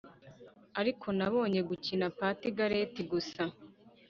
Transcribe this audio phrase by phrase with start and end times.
[0.79, 3.43] ariko nabonye gukina pat garrett gusa